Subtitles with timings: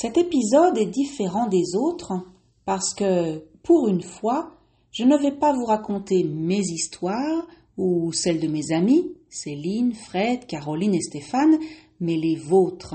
[0.00, 2.12] Cet épisode est différent des autres
[2.64, 4.52] parce que, pour une fois,
[4.92, 10.46] je ne vais pas vous raconter mes histoires ou celles de mes amis, Céline, Fred,
[10.46, 11.58] Caroline et Stéphane,
[11.98, 12.94] mais les vôtres.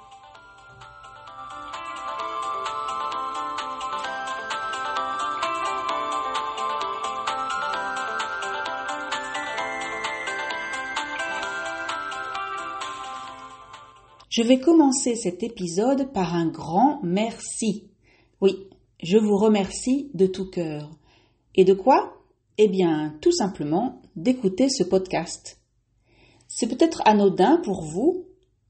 [14.31, 17.89] Je vais commencer cet épisode par un grand merci.
[18.39, 18.55] Oui,
[19.03, 20.89] je vous remercie de tout cœur.
[21.53, 22.13] Et de quoi?
[22.57, 25.59] Eh bien, tout simplement d'écouter ce podcast.
[26.47, 28.23] C'est peut-être anodin pour vous.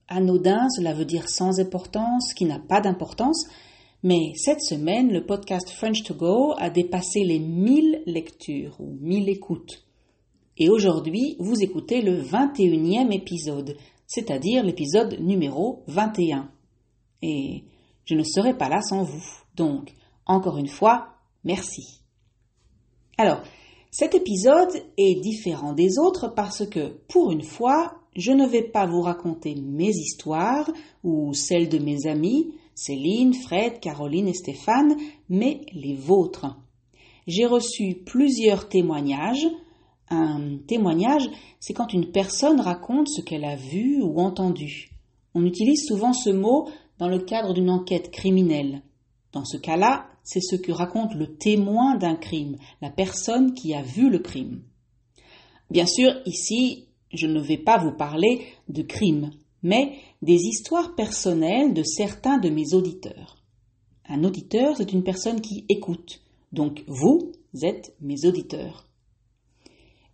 [0.07, 3.45] Anodin, cela veut dire sans importance, qui n'a pas d'importance.
[4.01, 9.29] Mais cette semaine, le podcast French to Go a dépassé les 1000 lectures ou 1000
[9.29, 9.85] écoutes.
[10.57, 13.77] Et aujourd'hui, vous écoutez le 21e épisode,
[14.11, 16.51] c'est-à-dire l'épisode numéro 21.
[17.21, 17.63] Et
[18.03, 19.23] je ne serai pas là sans vous.
[19.55, 19.93] Donc,
[20.25, 22.01] encore une fois, merci.
[23.17, 23.41] Alors,
[23.89, 28.85] cet épisode est différent des autres parce que, pour une fois, je ne vais pas
[28.85, 30.69] vous raconter mes histoires
[31.05, 34.97] ou celles de mes amis, Céline, Fred, Caroline et Stéphane,
[35.29, 36.47] mais les vôtres.
[37.27, 39.47] J'ai reçu plusieurs témoignages
[40.11, 41.27] un témoignage,
[41.59, 44.91] c'est quand une personne raconte ce qu'elle a vu ou entendu.
[45.33, 48.83] On utilise souvent ce mot dans le cadre d'une enquête criminelle.
[49.31, 53.81] Dans ce cas-là, c'est ce que raconte le témoin d'un crime, la personne qui a
[53.81, 54.61] vu le crime.
[55.69, 59.31] Bien sûr, ici, je ne vais pas vous parler de crimes,
[59.63, 63.37] mais des histoires personnelles de certains de mes auditeurs.
[64.07, 66.21] Un auditeur, c'est une personne qui écoute.
[66.51, 67.31] Donc vous
[67.63, 68.90] êtes mes auditeurs.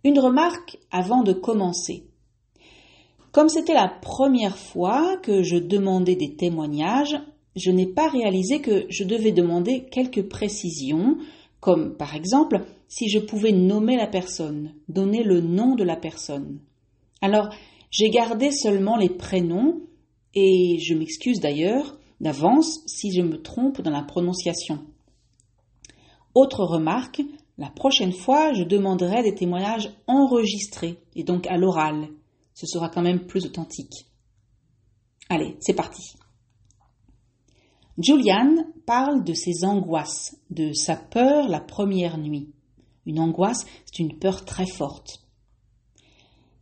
[0.08, 2.06] Une remarque avant de commencer.
[3.30, 7.20] Comme c'était la première fois que je demandais des témoignages,
[7.56, 11.18] je n'ai pas réalisé que je devais demander quelques précisions,
[11.60, 16.58] comme par exemple si je pouvais nommer la personne, donner le nom de la personne.
[17.20, 17.50] Alors,
[17.90, 19.82] j'ai gardé seulement les prénoms,
[20.34, 24.78] et je m'excuse d'ailleurs d'avance si je me trompe dans la prononciation.
[26.34, 27.20] Autre remarque,
[27.58, 32.08] la prochaine fois, je demanderai des témoignages enregistrés et donc à l'oral.
[32.54, 34.06] Ce sera quand même plus authentique.
[35.28, 36.14] Allez, c'est parti.
[37.98, 42.52] Julian parle de ses angoisses, de sa peur la première nuit.
[43.06, 45.24] Une angoisse, c'est une peur très forte.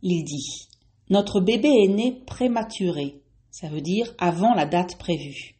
[0.01, 0.67] Il dit
[1.11, 3.21] Notre bébé est né prématuré,
[3.51, 5.57] ça veut dire avant la date prévue.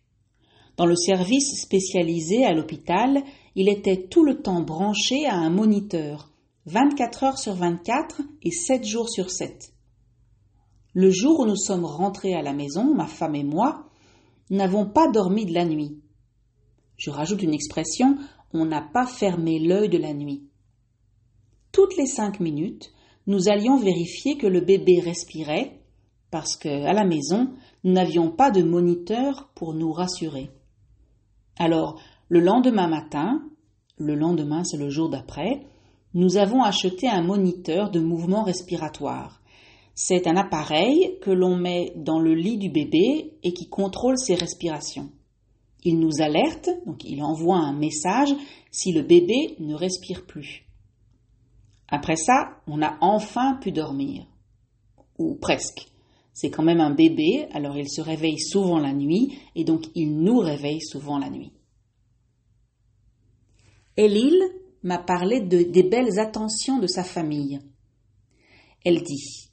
[0.77, 3.23] Dans le service spécialisé à l'hôpital,
[3.59, 6.29] il était tout le temps branché à un moniteur,
[6.67, 9.73] 24 heures sur 24 et 7 jours sur 7.
[10.93, 13.89] Le jour où nous sommes rentrés à la maison, ma femme et moi,
[14.51, 15.99] n'avons pas dormi de la nuit.
[16.97, 18.19] Je rajoute une expression,
[18.53, 20.43] on n'a pas fermé l'œil de la nuit.
[21.71, 22.93] Toutes les cinq minutes,
[23.25, 25.81] nous allions vérifier que le bébé respirait,
[26.29, 27.49] parce que, à la maison,
[27.83, 30.51] nous n'avions pas de moniteur pour nous rassurer.
[31.57, 31.99] Alors,
[32.29, 33.41] le lendemain matin,
[33.97, 35.65] le lendemain c'est le jour d'après,
[36.13, 39.41] nous avons acheté un moniteur de mouvement respiratoire.
[39.93, 44.35] C'est un appareil que l'on met dans le lit du bébé et qui contrôle ses
[44.35, 45.09] respirations.
[45.83, 48.33] Il nous alerte, donc il envoie un message
[48.71, 50.65] si le bébé ne respire plus.
[51.87, 54.25] Après ça, on a enfin pu dormir.
[55.17, 55.87] Ou presque.
[56.33, 60.19] C'est quand même un bébé, alors il se réveille souvent la nuit et donc il
[60.19, 61.51] nous réveille souvent la nuit.
[63.97, 64.39] Elil
[64.83, 67.59] m'a parlé de, des belles attentions de sa famille.
[68.85, 69.49] Elle dit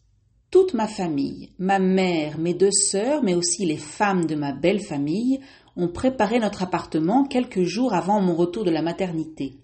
[0.51, 4.81] Toute ma famille, ma mère, mes deux sœurs, mais aussi les femmes de ma belle
[4.81, 5.41] famille,
[5.77, 9.57] ont préparé notre appartement quelques jours avant mon retour de la maternité.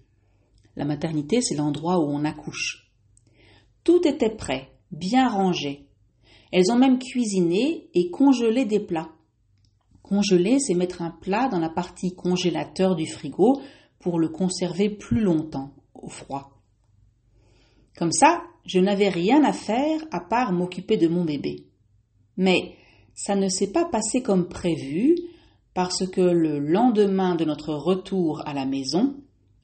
[0.75, 2.91] La maternité, c'est l'endroit où on accouche.
[3.83, 5.87] Tout était prêt, bien rangé.
[6.51, 9.11] Elles ont même cuisiné et congelé des plats.
[10.01, 13.61] Congeler, c'est mettre un plat dans la partie congélateur du frigo
[14.01, 16.61] pour le conserver plus longtemps au froid.
[17.97, 21.67] Comme ça, je n'avais rien à faire à part m'occuper de mon bébé.
[22.37, 22.75] Mais
[23.13, 25.15] ça ne s'est pas passé comme prévu
[25.73, 29.15] parce que le lendemain de notre retour à la maison,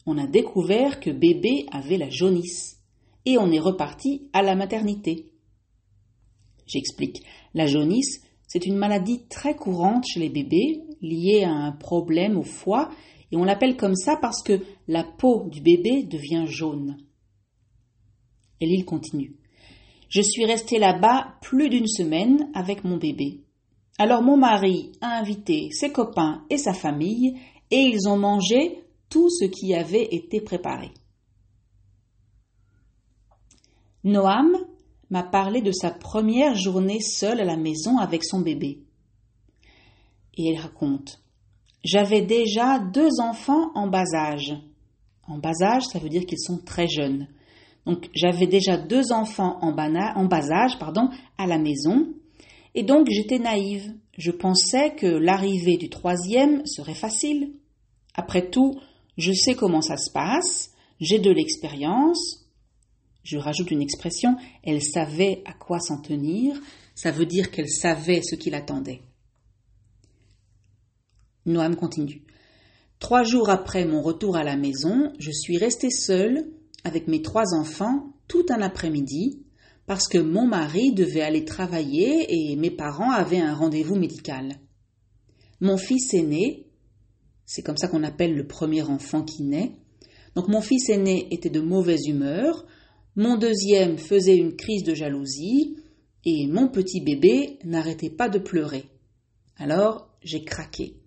[0.06, 2.78] on a découvert que bébé avait la jaunisse
[3.26, 5.32] et on est reparti à la maternité.
[6.66, 7.24] J'explique.
[7.54, 12.44] La jaunisse, c'est une maladie très courante chez les bébés liée à un problème au
[12.44, 12.90] foie
[13.32, 16.98] et on l'appelle comme ça parce que la peau du bébé devient jaune.
[18.60, 19.36] Et l'île continue.
[20.10, 23.42] Je suis restée là-bas plus d'une semaine avec mon bébé.
[24.00, 27.38] Alors mon mari a invité ses copains et sa famille
[27.72, 30.92] et ils ont mangé tout ce qui avait été préparé.
[34.04, 34.56] Noam
[35.10, 38.84] m'a parlé de sa première journée seule à la maison avec son bébé.
[40.38, 41.22] Et elle raconte
[41.84, 44.56] J'avais déjà deux enfants en bas âge.
[45.28, 47.28] En bas âge, ça veut dire qu'ils sont très jeunes.
[47.86, 52.14] Donc j'avais déjà deux enfants en, bas âge pardon, à la maison.
[52.76, 53.94] Et donc j'étais naïve.
[54.18, 57.54] Je pensais que l'arrivée du troisième serait facile.
[58.14, 58.80] Après tout,
[59.18, 62.46] je sais comment ça se passe, j'ai de l'expérience,
[63.24, 66.60] je rajoute une expression, elle savait à quoi s'en tenir,
[66.96, 69.02] ça veut dire qu'elle savait ce qui l'attendait.
[71.48, 72.22] Noam continue.
[73.00, 76.52] Trois jours après mon retour à la maison, je suis restée seule
[76.84, 79.44] avec mes trois enfants tout un après-midi
[79.86, 84.58] parce que mon mari devait aller travailler et mes parents avaient un rendez-vous médical.
[85.62, 86.68] Mon fils aîné,
[87.46, 89.72] c'est comme ça qu'on appelle le premier enfant qui naît,
[90.36, 92.66] donc mon fils aîné était de mauvaise humeur,
[93.16, 95.78] mon deuxième faisait une crise de jalousie
[96.26, 98.90] et mon petit bébé n'arrêtait pas de pleurer.
[99.56, 100.98] Alors j'ai craqué.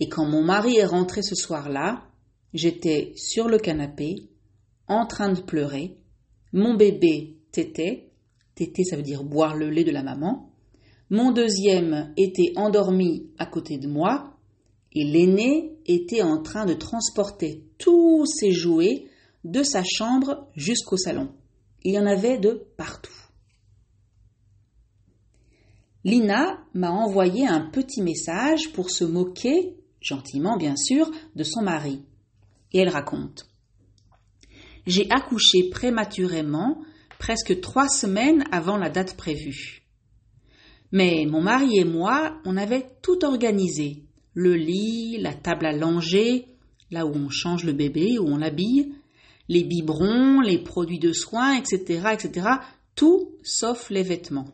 [0.00, 2.08] Et quand mon mari est rentré ce soir-là,
[2.54, 4.28] j'étais sur le canapé,
[4.88, 5.96] en train de pleurer.
[6.52, 8.10] Mon bébé tétait,
[8.54, 10.50] téter ça veut dire boire le lait de la maman.
[11.10, 14.32] Mon deuxième était endormi à côté de moi
[14.92, 19.06] et l'aîné était en train de transporter tous ses jouets
[19.44, 21.30] de sa chambre jusqu'au salon.
[21.84, 23.12] Il y en avait de partout.
[26.04, 32.02] Lina m'a envoyé un petit message pour se moquer, gentiment bien sûr, de son mari.
[32.72, 33.46] Et elle raconte.
[34.86, 36.82] J'ai accouché prématurément,
[37.18, 39.82] presque trois semaines avant la date prévue.
[40.90, 44.04] Mais mon mari et moi, on avait tout organisé.
[44.34, 46.46] Le lit, la table à langer,
[46.90, 48.94] là où on change le bébé, où on l'habille,
[49.48, 52.48] les biberons, les produits de soins, etc., etc.,
[52.94, 54.48] tout sauf les vêtements.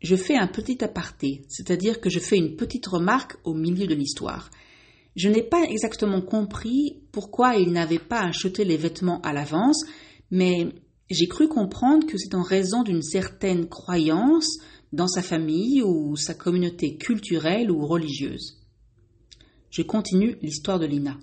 [0.00, 3.94] Je fais un petit aparté, c'est-à-dire que je fais une petite remarque au milieu de
[3.94, 4.50] l'histoire.
[5.14, 9.84] Je n'ai pas exactement compris pourquoi il n'avait pas acheté les vêtements à l'avance,
[10.30, 10.68] mais
[11.10, 14.58] j'ai cru comprendre que c'est en raison d'une certaine croyance
[14.92, 18.58] dans sa famille ou sa communauté culturelle ou religieuse.
[19.70, 21.18] Je continue l'histoire de Lina.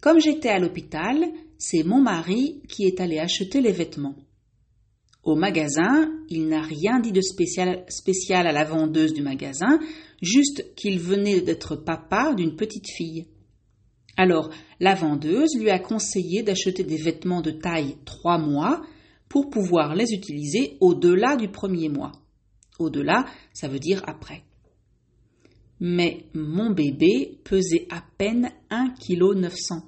[0.00, 1.24] Comme j'étais à l'hôpital,
[1.58, 4.16] c'est mon mari qui est allé acheter les vêtements.
[5.22, 9.78] Au magasin, il n'a rien dit de spécial, à la vendeuse du magasin,
[10.22, 13.26] juste qu'il venait d'être papa d'une petite fille.
[14.16, 14.50] Alors,
[14.80, 18.82] la vendeuse lui a conseillé d'acheter des vêtements de taille trois mois
[19.28, 22.12] pour pouvoir les utiliser au-delà du premier mois.
[22.78, 24.42] Au-delà, ça veut dire après
[25.80, 29.82] mais mon bébé pesait à peine 1,9 kg.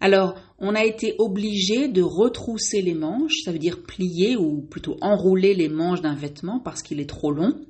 [0.00, 4.96] Alors, on a été obligé de retrousser les manches, ça veut dire plier ou plutôt
[5.00, 7.60] enrouler les manches d'un vêtement parce qu'il est trop long.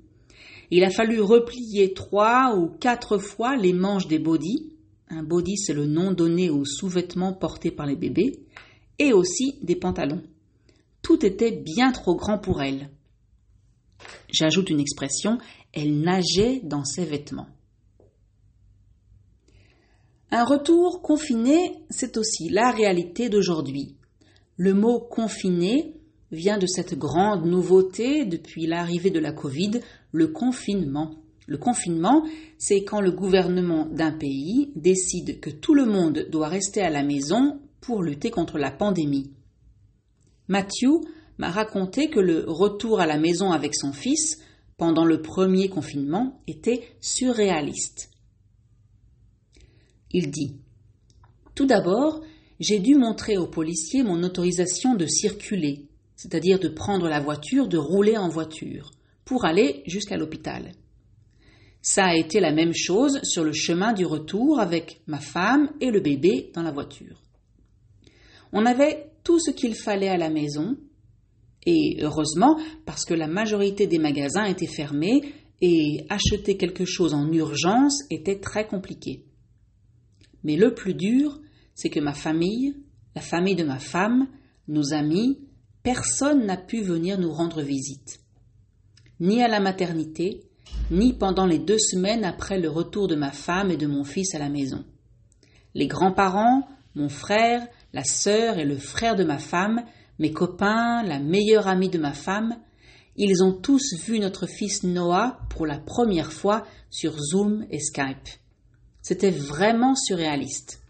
[0.71, 4.75] Il a fallu replier trois ou quatre fois les manches des bodys.
[5.09, 8.41] Un body, c'est le nom donné aux sous-vêtements portés par les bébés,
[8.99, 10.23] et aussi des pantalons.
[11.01, 12.91] Tout était bien trop grand pour elle.
[14.31, 15.39] J'ajoute une expression,
[15.73, 17.49] elle nageait dans ses vêtements.
[20.35, 23.97] Un retour confiné, c'est aussi la réalité d'aujourd'hui.
[24.57, 31.11] Le mot confiné vient de cette grande nouveauté depuis l'arrivée de la Covid, le confinement.
[31.47, 32.25] Le confinement,
[32.57, 37.03] c'est quand le gouvernement d'un pays décide que tout le monde doit rester à la
[37.03, 39.35] maison pour lutter contre la pandémie.
[40.49, 41.05] Matthew
[41.37, 44.39] m'a raconté que le retour à la maison avec son fils
[44.79, 48.12] pendant le premier confinement était surréaliste.
[50.13, 50.57] Il dit
[51.55, 52.23] Tout d'abord,
[52.61, 57.79] j'ai dû montrer aux policiers mon autorisation de circuler, c'est-à-dire de prendre la voiture, de
[57.79, 58.91] rouler en voiture,
[59.25, 60.73] pour aller jusqu'à l'hôpital.
[61.81, 65.91] Ça a été la même chose sur le chemin du retour avec ma femme et
[65.91, 67.21] le bébé dans la voiture.
[68.53, 70.77] On avait tout ce qu'il fallait à la maison,
[71.65, 75.23] Et heureusement, parce que la majorité des magasins étaient fermés
[75.61, 79.23] et acheter quelque chose en urgence était très compliqué.
[80.45, 81.41] Mais le plus dur,
[81.75, 82.77] c'est que ma famille,
[83.15, 84.29] la famille de ma femme,
[84.69, 85.39] nos amis,
[85.83, 88.21] personne n'a pu venir nous rendre visite.
[89.21, 90.43] Ni à la maternité,
[90.91, 94.35] ni pendant les deux semaines après le retour de ma femme et de mon fils
[94.35, 94.85] à la maison.
[95.75, 99.83] Les grands-parents, mon frère, la sœur et le frère de ma femme,
[100.19, 102.57] mes copains, la meilleure amie de ma femme,
[103.17, 108.29] ils ont tous vu notre fils Noah pour la première fois sur Zoom et Skype.
[109.03, 110.81] C'était vraiment surréaliste.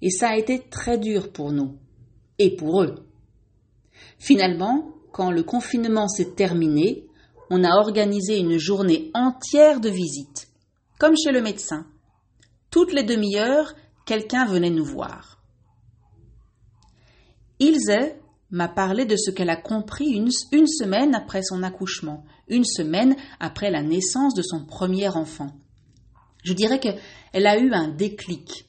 [0.00, 1.76] Et ça a été très dur pour nous.
[2.38, 3.06] Et pour eux.
[4.18, 7.06] Finalement, quand le confinement s'est terminé,
[7.50, 10.48] on a organisé une journée entière de visites,
[10.98, 11.86] comme chez le médecin.
[12.70, 13.74] Toutes les demi-heures,
[14.06, 15.42] quelqu'un venait nous voir.
[17.58, 18.14] Ilse
[18.50, 23.16] m'a parlé de ce qu'elle a compris une, une, semaine après son accouchement, une semaine
[23.38, 25.52] après la naissance de son premier enfant.
[26.44, 26.80] Je dirais
[27.32, 28.66] qu'elle a eu un déclic.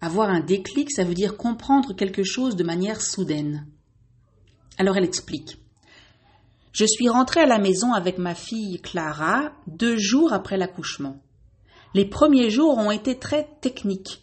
[0.00, 3.66] Avoir un déclic, ça veut dire comprendre quelque chose de manière soudaine.
[4.78, 5.58] Alors elle explique.
[6.72, 11.22] Je suis rentrée à la maison avec ma fille Clara deux jours après l'accouchement.
[11.94, 14.22] Les premiers jours ont été très techniques.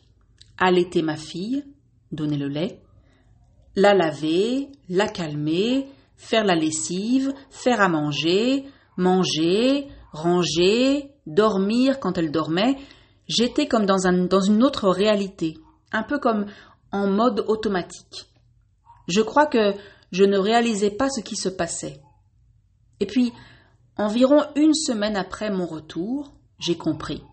[0.59, 1.63] Allaiter ma fille,
[2.11, 2.79] donner le lait,
[3.75, 8.65] la laver, la calmer, faire la lessive, faire à manger,
[8.97, 12.77] manger, ranger, dormir quand elle dormait,
[13.27, 15.57] j'étais comme dans, un, dans une autre réalité,
[15.91, 16.45] un peu comme
[16.91, 18.27] en mode automatique.
[19.07, 19.73] Je crois que
[20.11, 21.99] je ne réalisais pas ce qui se passait.
[22.99, 23.33] Et puis,
[23.97, 27.23] environ une semaine après mon retour, j'ai compris.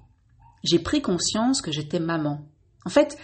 [0.64, 2.40] J'ai pris conscience que j'étais maman.
[2.84, 3.16] En fait,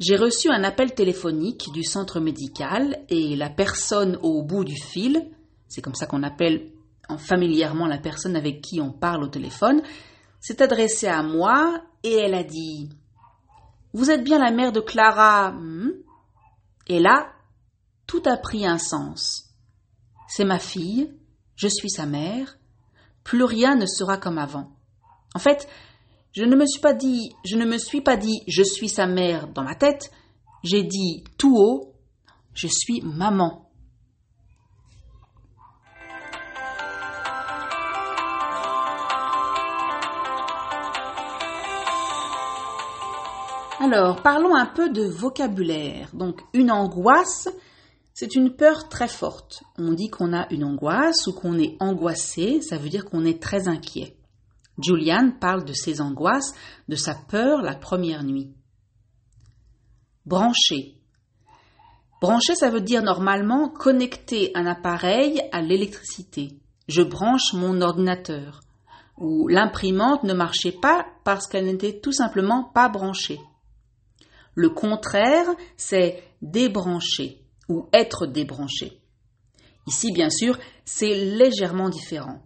[0.00, 5.30] j'ai reçu un appel téléphonique du centre médical et la personne au bout du fil,
[5.68, 6.72] c'est comme ça qu'on appelle
[7.18, 9.82] familièrement la personne avec qui on parle au téléphone,
[10.44, 12.90] s'est adressée à moi et elle a dit
[13.94, 15.92] Vous êtes bien la mère de Clara hmm?
[16.86, 17.32] Et là,
[18.06, 19.54] tout a pris un sens.
[20.28, 21.10] C'est ma fille,
[21.56, 22.58] je suis sa mère,
[23.22, 24.70] plus rien ne sera comme avant.
[25.34, 25.66] En fait,
[26.32, 29.06] je ne me suis pas dit, je ne me suis pas dit je suis sa
[29.06, 30.10] mère dans ma tête,
[30.62, 31.94] j'ai dit tout haut
[32.52, 33.63] je suis maman.
[43.80, 46.08] Alors, parlons un peu de vocabulaire.
[46.14, 47.48] Donc, une angoisse,
[48.12, 49.64] c'est une peur très forte.
[49.78, 53.42] On dit qu'on a une angoisse ou qu'on est angoissé, ça veut dire qu'on est
[53.42, 54.16] très inquiet.
[54.80, 56.54] Julian parle de ses angoisses,
[56.88, 58.52] de sa peur la première nuit.
[60.24, 60.94] Brancher.
[62.20, 66.60] Brancher, ça veut dire normalement connecter un appareil à l'électricité.
[66.86, 68.60] Je branche mon ordinateur.
[69.18, 73.40] Ou l'imprimante ne marchait pas parce qu'elle n'était tout simplement pas branchée.
[74.54, 75.46] Le contraire,
[75.76, 79.00] c'est débrancher ou être débranché.
[79.86, 82.42] Ici, bien sûr, c'est légèrement différent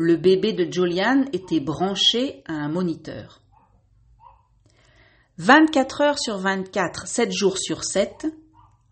[0.00, 3.42] le bébé de Julian était branché à un moniteur.
[5.36, 8.26] 24 heures sur 24, 7 jours sur 7.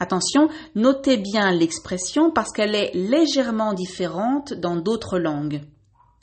[0.00, 5.62] Attention, notez bien l'expression parce qu'elle est légèrement différente dans d'autres langues.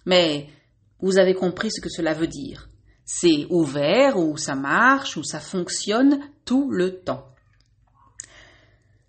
[0.05, 0.49] Mais
[1.01, 2.69] vous avez compris ce que cela veut dire.
[3.05, 7.25] C'est ouvert ou ça marche ou ça fonctionne tout le temps.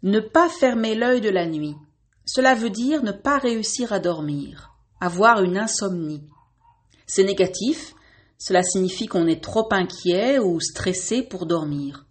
[0.02, 1.76] Ne pas fermer l'œil de la nuit.
[2.24, 6.22] Cela veut dire ne pas réussir à dormir avoir une insomnie.
[7.06, 7.94] C'est négatif,
[8.38, 12.06] cela signifie qu'on est trop inquiet ou stressé pour dormir.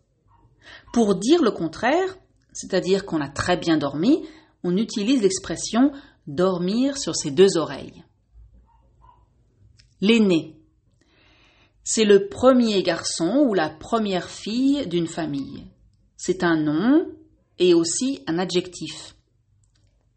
[0.94, 2.18] Pour dire le contraire,
[2.54, 4.26] c'est-à-dire qu'on a très bien dormi,
[4.64, 5.92] on utilise l'expression
[6.28, 8.04] dormir sur ses deux oreilles.
[10.02, 10.56] L'aîné.
[11.88, 15.68] C'est le premier garçon ou la première fille d'une famille.
[16.18, 17.06] C'est un nom
[17.60, 19.16] et aussi un adjectif.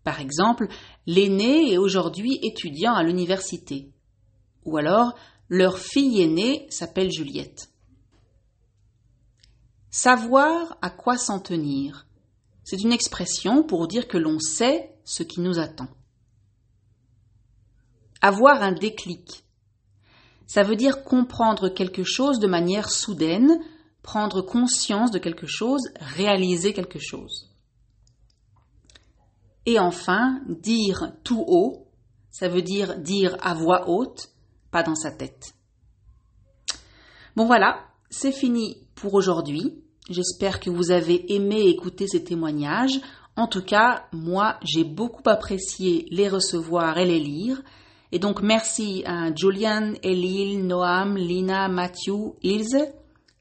[0.02, 0.68] Par exemple,
[1.06, 3.92] l'aîné est aujourd'hui étudiant à l'université.
[4.64, 5.14] Ou alors,
[5.50, 7.70] leur fille aînée s'appelle Juliette.
[9.90, 12.06] Savoir à quoi s'en tenir.
[12.64, 15.88] C'est une expression pour dire que l'on sait ce qui nous attend.
[18.22, 19.44] Avoir un déclic.
[20.48, 23.60] Ça veut dire comprendre quelque chose de manière soudaine,
[24.02, 27.50] prendre conscience de quelque chose, réaliser quelque chose.
[29.66, 31.86] Et enfin, dire tout haut,
[32.30, 34.30] ça veut dire dire à voix haute,
[34.70, 35.54] pas dans sa tête.
[37.36, 39.84] Bon voilà, c'est fini pour aujourd'hui.
[40.08, 42.98] J'espère que vous avez aimé écouter ces témoignages.
[43.36, 47.62] En tout cas, moi, j'ai beaucoup apprécié les recevoir et les lire.
[48.10, 52.86] Et donc, merci à Julian, Elil, Noam, Lina, Matthew, Ilse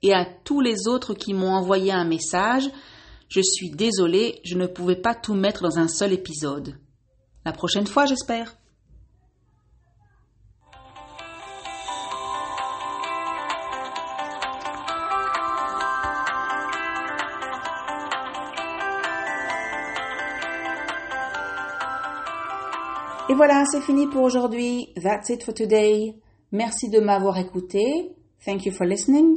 [0.02, 2.70] et à tous les autres qui m'ont envoyé un message.
[3.30, 6.76] Je suis désolée, je ne pouvais pas tout mettre dans un seul épisode.
[7.46, 8.58] La prochaine fois, j'espère.
[23.30, 24.88] Et voilà, c'est fini pour aujourd'hui.
[24.96, 26.16] That's it for today.
[26.54, 28.16] Merci de m'avoir écouté.
[28.46, 29.36] Thank you for listening.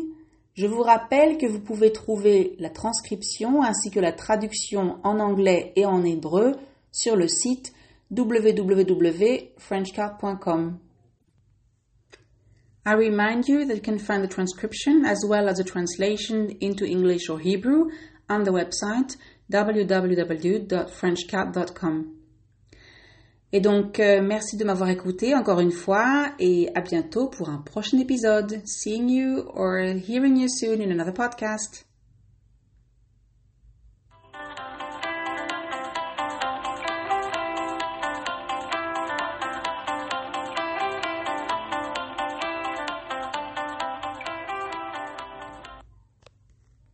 [0.54, 5.73] Je vous rappelle que vous pouvez trouver la transcription ainsi que la traduction en anglais
[5.75, 6.54] et en hébreu
[6.92, 7.73] sur le site
[8.12, 10.78] www.frenchcard.com.
[12.87, 16.85] I remind you that you can find the transcription as well as the translation into
[16.85, 17.90] English or Hebrew
[18.28, 19.16] on the website
[19.52, 22.19] www.frenchcard.com.
[23.52, 27.59] Et donc, euh, merci de m'avoir écouté encore une fois et à bientôt pour un
[27.59, 28.61] prochain épisode.
[28.64, 31.89] Seeing you or hearing you soon in another podcast.